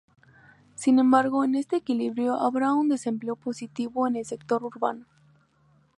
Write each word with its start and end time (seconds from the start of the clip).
Sin 0.73 0.97
embargo, 0.97 1.43
en 1.43 1.53
este 1.53 1.75
equilibrio 1.75 2.33
habrá 2.33 2.73
un 2.73 2.89
desempleo 2.89 3.35
positivo 3.35 4.07
en 4.07 4.15
el 4.15 4.25
sector 4.25 4.63
urbano. 4.63 5.05